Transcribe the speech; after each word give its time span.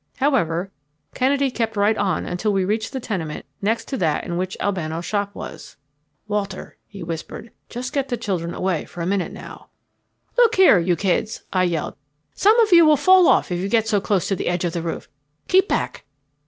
However, 0.17 0.71
Kennedy 1.13 1.51
kept 1.51 1.77
right 1.77 1.95
on 1.95 2.25
until 2.25 2.51
we 2.51 2.65
reached 2.65 2.91
the 2.91 2.99
tenement 2.99 3.45
next 3.61 3.87
to 3.89 3.97
that 3.97 4.23
in 4.23 4.35
which 4.35 4.57
Albano's 4.59 5.05
shop 5.05 5.35
was. 5.35 5.77
"Walter," 6.27 6.75
he 6.87 7.03
whispered, 7.03 7.51
"just 7.69 7.93
get 7.93 8.09
the 8.09 8.17
children 8.17 8.55
away 8.55 8.85
for 8.85 9.01
a 9.01 9.05
minute 9.05 9.31
now." 9.31 9.69
"Look 10.39 10.55
here, 10.55 10.79
you 10.79 10.95
kids," 10.95 11.43
I 11.53 11.65
yelled, 11.65 11.97
"some 12.33 12.59
of 12.61 12.73
you 12.73 12.83
will 12.83 12.97
fall 12.97 13.27
off 13.27 13.51
if 13.51 13.59
you 13.59 13.69
get 13.69 13.87
so 13.87 14.01
close 14.01 14.27
to 14.29 14.35
the 14.35 14.47
edge 14.47 14.65
of 14.65 14.73
the 14.73 14.81
roof. 14.81 15.07
Keep 15.47 15.67
back." 15.67 16.03